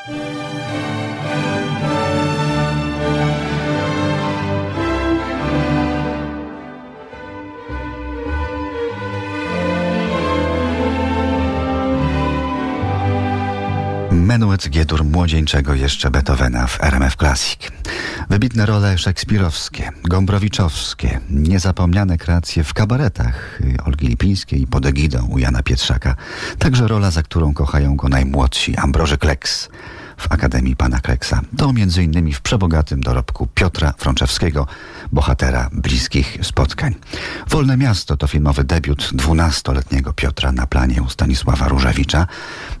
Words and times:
Menuet 0.00 0.12
Giedur 14.68 15.04
młodzieńczego 15.04 15.74
jeszcze 15.74 16.10
Beethovena 16.10 16.66
w 16.66 16.84
RMF 16.84 17.16
Classic. 17.16 17.58
Wybitne 18.30 18.66
role 18.66 18.98
szekspirowskie, 18.98 19.90
gombrowiczowskie, 20.04 21.20
niezapomniane 21.30 22.18
kreacje 22.18 22.64
w 22.64 22.74
kabaretach 22.74 23.60
Olgi 23.84 24.08
Lipińskiej 24.08 24.66
pod 24.66 24.86
egidą 24.86 25.34
Jana 25.36 25.62
Pietrzaka. 25.62 26.16
Także 26.58 26.88
rola, 26.88 27.10
za 27.10 27.22
którą 27.22 27.54
kochają 27.54 27.96
go 27.96 28.08
najmłodsi, 28.08 28.76
Ambroży 28.76 29.18
Kleks 29.18 29.68
w 30.20 30.32
Akademii 30.32 30.76
Pana 30.76 31.00
Kleksa. 31.00 31.40
To 31.56 31.72
innymi 32.02 32.32
w 32.32 32.40
przebogatym 32.40 33.00
dorobku 33.00 33.48
Piotra 33.54 33.94
Frączewskiego, 33.98 34.66
bohatera 35.12 35.68
bliskich 35.72 36.38
spotkań. 36.42 36.94
Wolne 37.48 37.76
Miasto 37.76 38.16
to 38.16 38.26
filmowy 38.26 38.64
debiut 38.64 39.10
dwunastoletniego 39.12 40.12
Piotra 40.12 40.52
na 40.52 40.66
planie 40.66 41.02
u 41.02 41.08
Stanisława 41.08 41.68
Różewicza, 41.68 42.26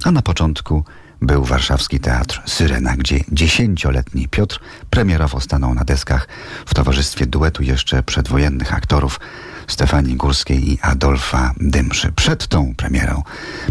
a 0.04 0.10
na 0.10 0.22
początku 0.22 0.84
był 1.22 1.44
warszawski 1.44 2.00
teatr 2.00 2.42
Syrena, 2.46 2.96
gdzie 2.96 3.20
dziesięcioletni 3.32 4.28
Piotr 4.28 4.60
premierowo 4.90 5.40
stanął 5.40 5.74
na 5.74 5.84
deskach 5.84 6.28
w 6.66 6.74
towarzystwie 6.74 7.26
duetu 7.26 7.62
jeszcze 7.62 8.02
przedwojennych 8.02 8.74
aktorów 8.74 9.20
Stefanii 9.66 10.16
Górskiej 10.16 10.72
i 10.72 10.78
Adolfa 10.80 11.52
Dymszy. 11.56 12.12
Przed 12.12 12.46
tą 12.46 12.74
premierą 12.74 13.22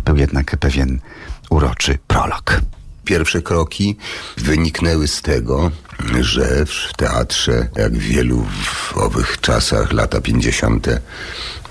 był 0.06 0.18
jednak 0.18 0.58
pewien 0.58 1.00
uroczy 1.50 1.98
prolog. 2.08 2.62
Pierwsze 3.10 3.42
kroki 3.42 3.98
wyniknęły 4.38 5.08
z 5.08 5.22
tego, 5.22 5.72
że 6.22 6.66
w 6.66 6.94
teatrze, 6.98 7.68
jak 7.76 7.94
w 7.94 8.02
wielu 8.02 8.46
w 8.64 8.98
owych 8.98 9.42
czasach, 9.42 9.94
lata 9.94 10.22
50., 10.22 10.88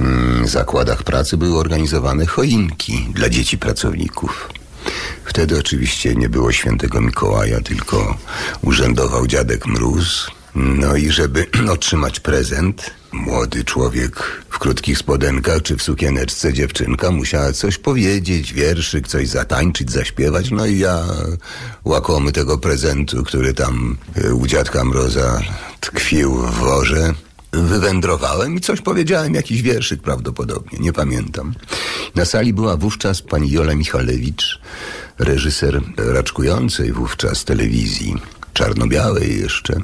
mm, 0.00 0.46
zakładach 0.46 1.02
pracy 1.02 1.36
były 1.36 1.58
organizowane 1.58 2.26
choinki 2.26 3.06
dla 3.14 3.28
dzieci 3.28 3.58
pracowników. 3.58 4.48
Wtedy 5.24 5.58
oczywiście 5.58 6.14
nie 6.14 6.28
było 6.28 6.52
świętego 6.52 7.00
Mikołaja, 7.00 7.60
tylko 7.60 8.16
urzędował 8.62 9.26
dziadek 9.26 9.66
Mróz. 9.66 10.30
No 10.54 10.96
i 10.96 11.10
żeby 11.10 11.46
otrzymać 11.76 12.20
prezent, 12.20 12.90
młody 13.12 13.64
człowiek 13.64 14.42
krótkich 14.68 14.98
spodenkach 14.98 15.62
czy 15.62 15.76
w 15.76 15.82
sukieneczce 15.82 16.52
dziewczynka 16.52 17.10
musiała 17.10 17.52
coś 17.52 17.78
powiedzieć, 17.78 18.52
wierszyk, 18.52 19.08
coś 19.08 19.28
zatańczyć, 19.28 19.90
zaśpiewać. 19.90 20.50
No 20.50 20.66
i 20.66 20.78
ja 20.78 21.04
łakomy 21.84 22.32
tego 22.32 22.58
prezentu, 22.58 23.24
który 23.24 23.54
tam 23.54 23.96
e, 24.24 24.34
u 24.34 24.46
dziadka 24.46 24.84
Mroza 24.84 25.40
tkwił 25.80 26.34
w 26.34 26.54
worze, 26.54 27.14
wywędrowałem 27.52 28.56
i 28.56 28.60
coś 28.60 28.80
powiedziałem, 28.80 29.34
jakiś 29.34 29.62
wierszyk 29.62 30.02
prawdopodobnie, 30.02 30.78
nie 30.78 30.92
pamiętam. 30.92 31.54
Na 32.14 32.24
sali 32.24 32.52
była 32.52 32.76
wówczas 32.76 33.22
pani 33.22 33.50
Jola 33.50 33.74
Michalewicz, 33.74 34.60
reżyser 35.18 35.80
raczkującej 35.96 36.92
wówczas 36.92 37.44
telewizji, 37.44 38.16
czarno-białej 38.52 39.40
jeszcze. 39.40 39.80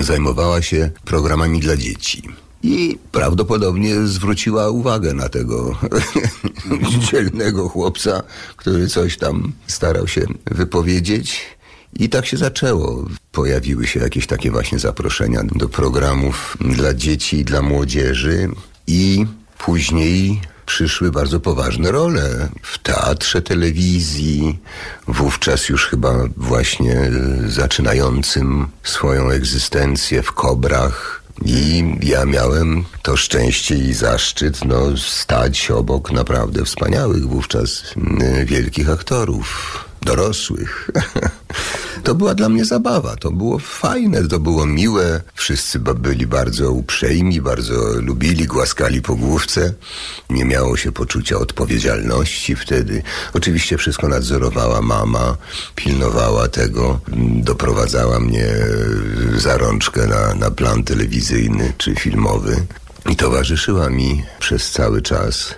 Zajmowała 0.00 0.62
się 0.62 0.90
programami 1.04 1.60
dla 1.60 1.76
dzieci. 1.76 2.22
I 2.62 2.98
prawdopodobnie 3.12 4.06
zwróciła 4.06 4.70
uwagę 4.70 5.14
na 5.14 5.28
tego 5.28 5.78
dzielnego 7.10 7.68
chłopca, 7.68 8.22
który 8.56 8.88
coś 8.88 9.16
tam 9.16 9.52
starał 9.66 10.08
się 10.08 10.26
wypowiedzieć. 10.44 11.40
I 11.98 12.08
tak 12.08 12.26
się 12.26 12.36
zaczęło. 12.36 13.04
Pojawiły 13.32 13.86
się 13.86 14.00
jakieś 14.00 14.26
takie 14.26 14.50
właśnie 14.50 14.78
zaproszenia 14.78 15.42
do 15.44 15.68
programów 15.68 16.56
dla 16.60 16.94
dzieci 16.94 17.36
i 17.36 17.44
dla 17.44 17.62
młodzieży. 17.62 18.48
I 18.86 19.26
później 19.58 20.40
przyszły 20.66 21.10
bardzo 21.10 21.40
poważne 21.40 21.90
role 21.90 22.48
w 22.62 22.78
teatrze, 22.78 23.42
telewizji, 23.42 24.58
wówczas 25.08 25.68
już 25.68 25.86
chyba 25.86 26.14
właśnie 26.36 27.10
zaczynającym 27.46 28.66
swoją 28.82 29.30
egzystencję 29.30 30.22
w 30.22 30.32
Kobrach. 30.32 31.21
I 31.44 31.84
ja 32.02 32.24
miałem 32.24 32.84
to 33.02 33.16
szczęście 33.16 33.74
i 33.74 33.92
zaszczyt 33.92 34.64
no, 34.64 34.96
stać 34.96 35.70
obok 35.70 36.12
naprawdę 36.12 36.64
wspaniałych 36.64 37.28
wówczas 37.28 37.94
wielkich 38.44 38.90
aktorów 38.90 39.78
dorosłych. 40.02 40.90
To 42.02 42.14
była 42.14 42.34
dla 42.34 42.48
mnie 42.48 42.64
zabawa, 42.64 43.16
to 43.16 43.30
było 43.30 43.58
fajne, 43.58 44.28
to 44.28 44.40
było 44.40 44.66
miłe. 44.66 45.22
Wszyscy 45.34 45.78
byli 45.78 46.26
bardzo 46.26 46.72
uprzejmi, 46.72 47.40
bardzo 47.40 47.74
lubili, 48.00 48.46
głaskali 48.46 49.02
po 49.02 49.16
główce. 49.16 49.74
Nie 50.30 50.44
miało 50.44 50.76
się 50.76 50.92
poczucia 50.92 51.36
odpowiedzialności 51.36 52.56
wtedy. 52.56 53.02
Oczywiście 53.34 53.78
wszystko 53.78 54.08
nadzorowała 54.08 54.82
mama, 54.82 55.36
pilnowała 55.74 56.48
tego, 56.48 57.00
doprowadzała 57.36 58.20
mnie 58.20 58.46
za 59.36 59.56
rączkę 59.56 60.06
na, 60.06 60.34
na 60.34 60.50
plan 60.50 60.84
telewizyjny 60.84 61.72
czy 61.78 61.94
filmowy 61.94 62.66
i 63.10 63.16
towarzyszyła 63.16 63.90
mi 63.90 64.22
przez 64.38 64.70
cały 64.70 65.02
czas 65.02 65.54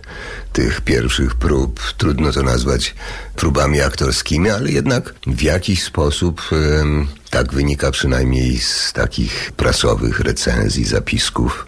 tych 0.52 0.80
pierwszych 0.80 1.34
prób. 1.34 1.80
Trudno 1.98 2.32
to 2.32 2.42
nazwać 2.42 2.94
próbami 3.36 3.80
aktorskimi, 3.80 4.50
ale 4.50 4.70
jednak 4.70 5.14
w 5.26 5.42
jakiś 5.42 5.82
sposób 5.82 6.42
tak 7.30 7.52
wynika 7.52 7.90
przynajmniej 7.90 8.58
z 8.58 8.92
takich 8.92 9.52
prasowych 9.56 10.20
recenzji, 10.20 10.84
zapisków, 10.84 11.66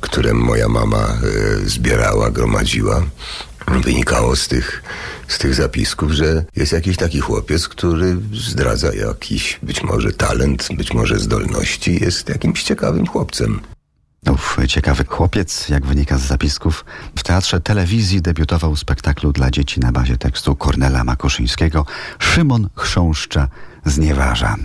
które 0.00 0.34
moja 0.34 0.68
mama 0.68 1.08
e, 1.08 1.68
zbierała, 1.68 2.30
gromadziła. 2.30 3.02
Wynikało 3.82 4.36
z 4.36 4.48
tych, 4.48 4.82
z 5.28 5.38
tych 5.38 5.54
zapisków, 5.54 6.12
że 6.12 6.44
jest 6.56 6.72
jakiś 6.72 6.96
taki 6.96 7.20
chłopiec, 7.20 7.68
który 7.68 8.16
zdradza 8.32 8.94
jakiś 8.94 9.58
być 9.62 9.82
może 9.82 10.12
talent, 10.12 10.68
być 10.76 10.92
może 10.92 11.18
zdolności, 11.18 11.98
jest 12.04 12.28
jakimś 12.28 12.62
ciekawym 12.62 13.06
chłopcem. 13.06 13.60
Uf, 14.26 14.56
ciekawy 14.68 15.04
chłopiec, 15.04 15.68
jak 15.68 15.86
wynika 15.86 16.18
z 16.18 16.22
zapisków, 16.22 16.84
w 17.16 17.22
teatrze 17.22 17.60
telewizji 17.60 18.22
debiutował 18.22 18.74
w 18.74 18.78
spektaklu 18.78 19.32
dla 19.32 19.50
dzieci 19.50 19.80
na 19.80 19.92
bazie 19.92 20.18
tekstu 20.18 20.56
Kornela 20.56 21.04
Makuszyńskiego 21.04 21.86
Szymon 22.18 22.68
Chrząszcza 22.76 23.48
znieważa. 23.84 24.56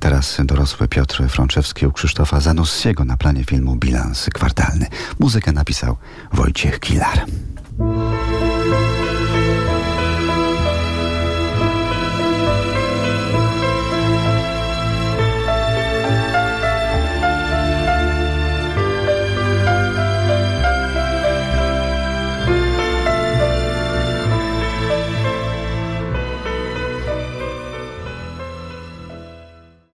Teraz 0.00 0.36
dorosły 0.44 0.88
Piotr 0.88 1.28
Frączewski 1.28 1.86
u 1.86 1.92
Krzysztofa 1.92 2.40
Zanussiego 2.40 3.04
na 3.04 3.16
planie 3.16 3.44
filmu 3.44 3.76
Bilans 3.76 4.26
Kwartalny. 4.34 4.86
Muzykę 5.18 5.52
napisał 5.52 5.96
Wojciech 6.32 6.80
Kilar. 6.80 7.26